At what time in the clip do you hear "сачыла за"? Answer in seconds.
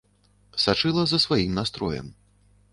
0.63-1.21